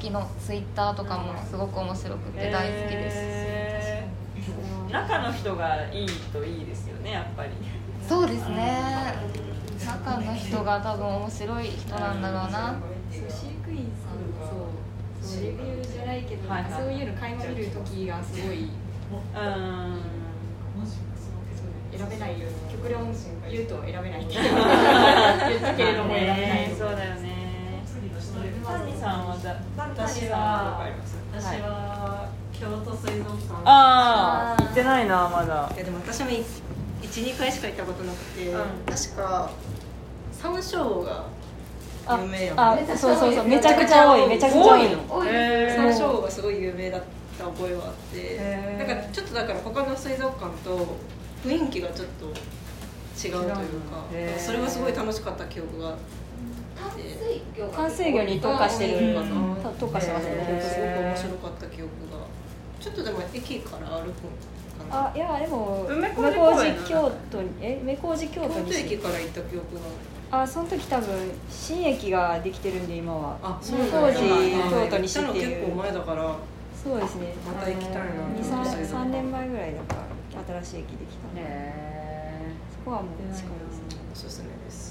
[0.00, 3.16] 式のツイッターとかもすごく面白くて大好きです。
[3.18, 4.20] えー
[4.90, 7.50] 中の人がいいといいですよねやっぱり。
[8.08, 9.14] そうですね。
[9.86, 12.74] 中の人が多分面白い人なんだろうな。
[13.12, 14.66] 飼育員さんの
[15.22, 16.72] そうレビューじゃないけど、はいはい。
[16.72, 20.00] そういうの垣間見る時がすごいうん。
[21.96, 23.12] 選べないように極論
[23.50, 27.39] 言うと選べないって 言ったけれども選べないねそうだよね
[28.78, 30.86] 谷さんはだ私谷さんは
[31.32, 33.62] 私は京都水族館。
[33.64, 35.72] ああ行ってないなまだ。
[35.74, 38.60] いやでも私も12回しか行ったことなくて、うん。
[38.86, 39.50] 確か
[40.32, 41.24] 山椒が
[42.18, 42.96] 有名やあもんね。
[42.96, 43.44] そうそうそう。
[43.46, 44.28] めちゃくちゃ多い。
[44.28, 44.98] めちゃくちゃ多いの。
[45.08, 45.28] 多い。
[45.28, 47.02] 山椒がすごい有名だっ
[47.38, 48.18] た覚えはあって。
[48.18, 48.86] へー。
[48.86, 50.96] なんかちょっとだから他の水族館と
[51.44, 52.26] 雰囲気がちょっと
[53.20, 54.04] 違うというか
[54.38, 56.02] それはすごい楽しかった記憶があって
[56.80, 59.22] 淡水魚が淡水魚に特化してるか
[59.78, 60.36] 特化してますへね。
[60.40, 62.26] ーすごく面白かった記憶が
[62.80, 64.12] ちょっとでも駅から歩く
[64.90, 67.78] あいやでも梅小梅路京都にえ？
[67.82, 69.80] 梅小路京京都都にし駅から行った記憶が。
[70.32, 71.08] あその時多分
[71.50, 73.36] 新駅ができてるんで今は。
[73.42, 76.36] あ梅小路京都西ってったの結構う前だから
[76.82, 77.34] そうですね。
[77.46, 78.02] また行きたいな。
[78.40, 79.96] 23そういうの3年前ぐらいだか
[80.48, 84.00] ら新しい駅できたんでへそこはもう近いですね。
[84.12, 84.88] おすすめです。
[84.88, 84.89] ー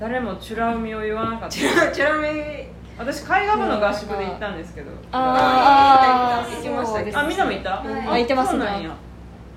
[0.00, 1.48] 誰もチュラ海を言わなかった。
[1.48, 4.90] チュラチュラメ私海岸部の合宿で行ったんですけど。
[5.12, 6.56] あー。
[6.56, 7.20] 行きました。
[7.20, 8.06] あみんなも行った、はい。
[8.06, 8.94] ああ行ってますそうなんや。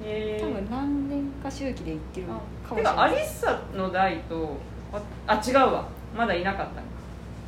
[0.04, 0.48] へー。
[0.48, 3.02] 多分何年か周期で行ってるかもてしれないか。
[3.04, 4.58] アリッサの代と
[4.94, 5.88] ああ違うわ。
[6.16, 6.82] まだいなかった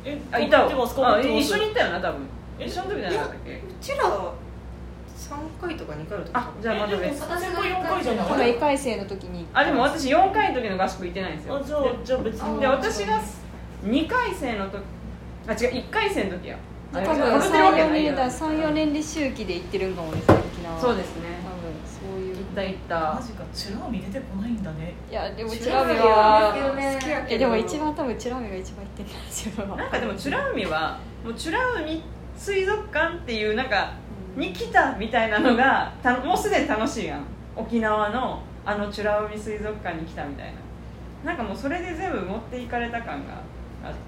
[0.04, 0.68] えあいたわ。
[0.68, 2.20] でもあ一緒に行ったよな多分。
[2.58, 3.54] え一緒の時じゃなかったっけ？
[3.54, 4.04] うちら
[5.30, 7.22] 3回とか2回だったあじゃあまだ別。
[7.22, 8.26] 私先輩4回じゃない。
[8.26, 9.46] 多分1回生の時に。
[9.54, 11.56] あでも私4回の時の合宿行ってないんですよ。
[11.56, 12.60] あじゃあじゃあ別に。
[12.60, 13.22] で私が
[13.84, 14.82] 2回生の時
[15.46, 16.58] あ違う1回生の時や。
[16.92, 17.06] 多分
[17.40, 18.12] 被ってるわけ34ないよ。
[18.12, 18.26] 年だ。
[18.26, 21.22] 34年で周期で行ってるんかもですね沖縄はそうですね。
[21.44, 22.36] 多分そういう。
[22.36, 23.14] 行った行った。
[23.14, 24.94] マジかチュラ海出てこないんだね。
[25.08, 26.16] いやでもチチュラミュラミは。
[26.50, 27.34] は好きやけど。
[27.36, 32.02] えでも一番多分チュラミが一番行ってるんですよなんかでも美ら海はもう美ら海
[32.36, 33.92] 水族館っていうなんか
[34.36, 37.24] に来たみたいなのがたもうすでに楽しいやん。
[37.56, 40.52] 沖縄のあの美ら海水族館に来たみたい
[41.24, 41.30] な。
[41.30, 43.34] なんかもうそれで全部持っていかれた感が
[43.84, 43.98] あって。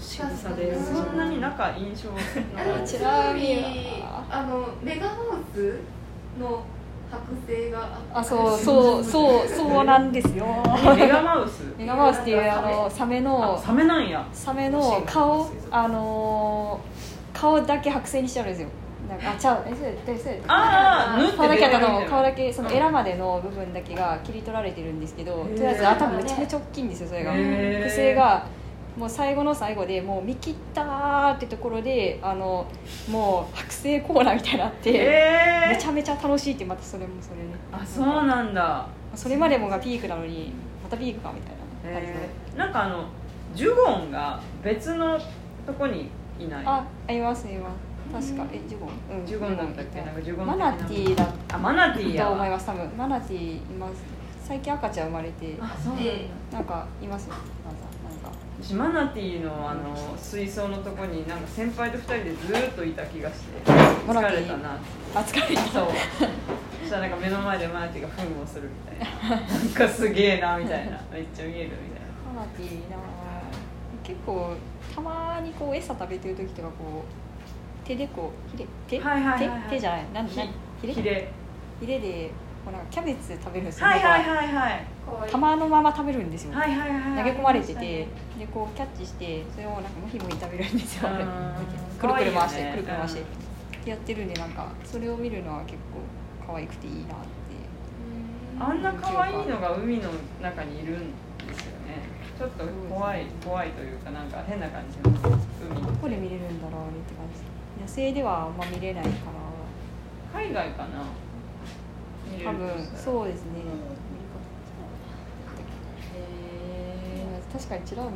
[0.00, 2.16] 渋さでそんなに仲印象の
[2.56, 3.40] あのチュラミ
[4.02, 5.78] はあのメガハウス
[6.38, 6.64] の
[7.10, 10.44] 剥製があそうそうそうそうなんですよ。
[10.96, 11.62] メガマウス？
[11.78, 14.26] メガマウスっていうあのサメあのサメなんや。
[14.32, 18.68] サメの顔あのー顔だけ剥製にしてあるんですよ
[19.12, 27.32] なんかあちゃうえそれでそれでああ縫って顔だけあ顔だけそのエラまでの部分だけが切り取られてるんですけどとりあえずあ多分めちゃめちゃ大きいんですよそれが。
[27.32, 27.38] 不
[27.90, 28.46] 正が
[28.96, 32.66] もう最後の最後でもう見切ったーってところであの
[33.08, 37.42] もう剥製コーナーみたいになって、えめちゃめちゃ楽しいってまたそれもそれで。
[37.72, 38.86] あそうなんだ。
[39.14, 42.58] それまでもがピークなのにまたピークかみたいな感じの、えー。
[42.58, 43.04] なんかあの
[43.54, 45.18] ジュゴンが別の
[45.66, 46.64] とこにいない。
[46.66, 49.20] あありますいます確かえジュゴン？
[49.20, 50.02] うんジュゴンだったっけ？
[50.02, 52.90] なんかジュゴンマナティーだあマナティーやと思います多分。
[52.96, 53.94] マナティーいます。
[54.44, 55.56] 最近赤ちゃん生まれて。
[55.60, 56.04] あそうなん
[56.52, 57.28] なんかいます？
[57.28, 58.32] よなんか。
[58.60, 63.70] 私マナティーのあの水槽のとこになんか先輩と二人でずーっといた気がして。
[63.70, 64.78] 疲れたな
[65.14, 65.62] あ疲れた。
[65.62, 65.86] そう。
[66.80, 69.36] そしたらなんか目の前でマナティーがフンをするみたいな。
[69.40, 71.00] なんかすげえなみたいな。
[71.10, 72.02] めっちゃ見えるみたい
[72.36, 72.40] な。
[72.40, 72.96] マナティーな
[74.04, 74.54] 結構
[74.94, 77.21] たまにこう餌食べてる時とかこう
[77.84, 79.62] 手でこうひれ手、はいはいはいはい。
[79.64, 80.38] 手手じゃないなんなんひ
[80.86, 80.94] れ？
[80.94, 81.28] ヒレ
[81.80, 82.30] ひれで
[82.64, 84.54] こうなんかキャベツ食べるんですよ、はいはい猫ははい。
[84.54, 84.70] は
[85.28, 88.08] い玉のまま食べるんですよ、はいはいはい投げ込まれてて、で
[88.54, 91.08] こうキャッチしてそれをなんかムヒムヒ食べるんですよ。
[91.10, 91.18] うん。
[91.98, 92.72] くるくる回して、可愛いよね。
[92.72, 93.16] くるくる回し
[93.84, 97.12] て、やってるんでなんかそれを見るのは結構可愛くていいなって。
[98.60, 101.10] あんな可愛いのが海の中にいるん
[101.46, 101.98] ですよね。
[102.38, 107.42] ちょっと怖い怖いというかなんか変な感じの海どこで見れるんだろうねって感じ
[107.82, 109.10] 野生ではあんま見れないか
[110.32, 110.40] ら。
[110.40, 111.02] 海外かな。
[112.44, 113.50] 多分そうですね。
[117.52, 118.10] 確かにチュラミ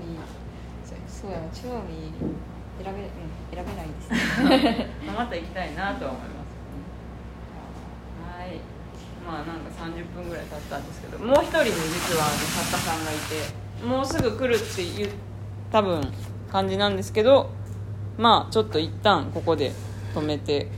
[1.07, 2.11] そうやなチュラミ
[2.83, 3.09] 選べうん
[3.53, 4.11] 選べないです
[4.73, 4.89] ね。
[5.07, 6.47] また行きたいなとは思います。
[8.41, 8.59] はい。
[9.27, 13.53] まあなんか30分ぐらい経ったんですけどもう一人ね実はあの作家さんがいて
[13.85, 15.11] もうすぐ来るっていう
[15.73, 16.01] 多分
[16.51, 17.51] 感じなんですけど
[18.19, 19.73] まあちょっと一旦ここで
[20.15, 20.69] 止めて。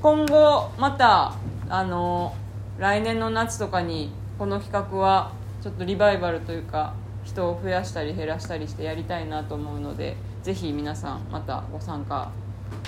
[0.00, 1.34] 今後また
[1.68, 2.32] あの
[2.78, 6.94] 来年の夏とかにこの企画はちょっとリバイバルというか
[7.24, 12.30] 人を増やしたり減らしたりしてやりたいなと思うのでぜひ皆さんまたご参加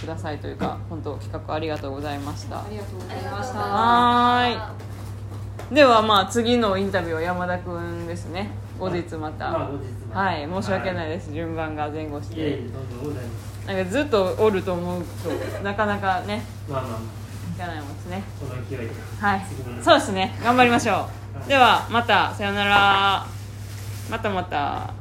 [0.00, 2.60] くださいというか本当企画ありがとうございました。
[2.60, 3.58] ありがとうございました。
[3.58, 4.72] ござ
[5.70, 5.74] い。
[5.74, 8.50] ではまあ次のインタビューは山田君ですね。
[8.78, 9.50] 後日また。
[9.50, 10.20] まあ後日また。
[10.20, 10.48] はい。
[10.48, 11.32] 申し訳ないです。
[11.32, 12.40] 順番が前後して。
[12.40, 15.30] いえいえなんかずっとおると思うと
[15.62, 17.00] なかなかねまあまあまあ。
[17.54, 18.22] いかないもんですね。
[18.40, 19.46] この勢いではい。
[19.82, 20.34] そうですね。
[20.42, 21.38] 頑張りましょう。
[21.38, 22.34] 頑ではまた。
[22.34, 23.26] さよなら。
[24.10, 24.94] またまた